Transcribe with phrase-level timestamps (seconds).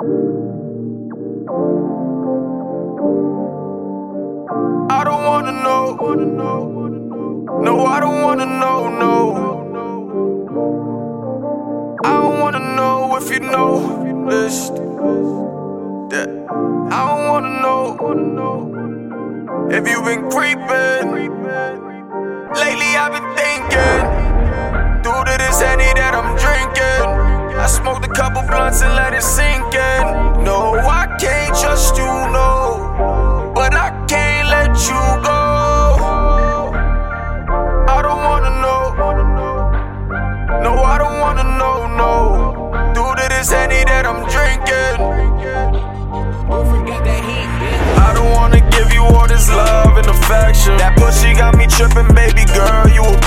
[0.00, 0.04] I
[5.04, 5.94] don't wanna know.
[7.60, 9.14] No, I don't wanna know, no.
[12.02, 13.76] I don't wanna know if you know.
[16.90, 17.84] I don't wanna know
[19.70, 21.10] if you've been creeping.
[22.54, 24.04] Lately, I've been thinking.
[25.02, 26.59] Due to this Henny that I'm drinking,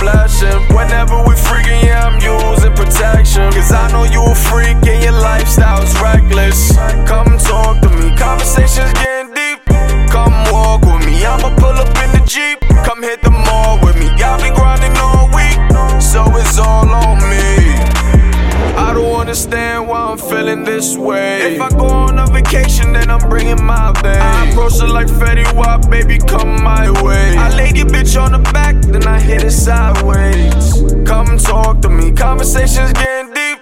[0.03, 0.59] blessing.
[0.75, 3.51] Whenever we freaking, yeah, I'm using protection.
[3.53, 6.72] Cause I know you a freak and your lifestyle's reckless.
[20.03, 21.55] Why I'm feeling this way.
[21.55, 24.21] If I go on a vacation, then I'm bringing my babe.
[24.21, 27.37] I approach her like Fetty Wap, baby, come my way.
[27.37, 30.83] I lay your bitch on the back, then I hit it sideways.
[31.07, 33.59] Come talk to me, conversations getting deep.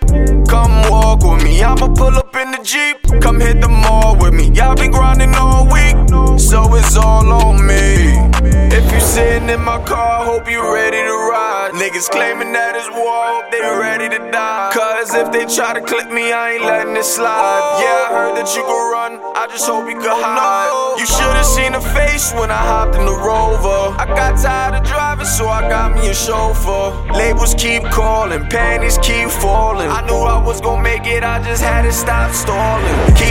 [0.47, 3.21] Come walk with me, I'ma pull up in the Jeep.
[3.21, 5.95] Come hit the mall with me, y'all been grinding all week.
[6.39, 8.17] So it's all on me.
[8.73, 11.71] If you sitting in my car, hope you ready to ride.
[11.73, 14.60] Niggas claiming that it's war, hope they ready to die.
[15.31, 17.79] They try to clip me, I ain't letting it slide.
[17.79, 20.99] Yeah, I heard that you could run, I just hope you could hide.
[20.99, 23.95] You should've seen the face when I hopped in the rover.
[23.95, 26.91] I got tired of driving, so I got me a chauffeur.
[27.15, 29.87] Labels keep calling, panties keep falling.
[29.87, 32.91] I knew I was gonna make it, I just had to stop stalling.
[33.15, 33.30] Keep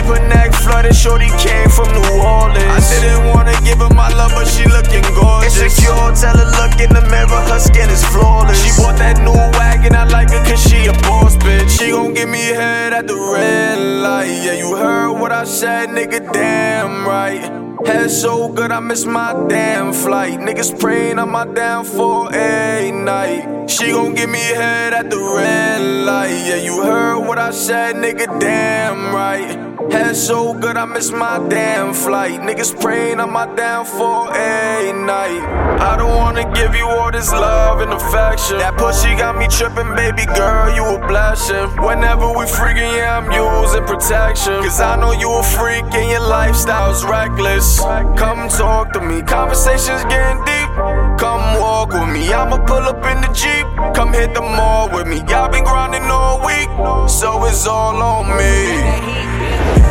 [0.71, 2.87] flooded, shorty came from New Orleans.
[2.87, 5.59] I didn't wanna give her my love, but she looking gorgeous.
[5.59, 8.57] Insecure, tell her look in the mirror, her skin is flawless.
[8.63, 11.69] She bought that new wagon, I like her cause she a boss bitch.
[11.77, 14.31] She gon' give me head at the red light.
[14.45, 17.43] Yeah, you heard what I said, nigga, damn right.
[17.85, 20.39] Head so good, I miss my damn flight.
[20.39, 23.69] Niggas praying on my downfall every night.
[23.69, 26.37] She gon' give me head at the red light.
[26.47, 29.70] Yeah, you heard what I said, nigga, damn right.
[29.89, 32.41] Head so good, I miss my damn flight.
[32.41, 35.41] Niggas praying on my downfall every night.
[35.81, 38.57] I don't wanna give you all this love and affection.
[38.59, 41.67] That pussy got me tripping, baby girl, you a blessing.
[41.81, 44.61] Whenever we freaking, yeah, I'm using protection.
[44.61, 47.79] Cause I know you a freak and your lifestyle's reckless.
[48.19, 50.69] Come talk to me, conversations getting deep.
[51.17, 53.65] Come walk with me, I'ma pull up in the Jeep.
[53.95, 55.70] Come hit the mall with me, y'all been.
[57.07, 59.90] So it's all on me.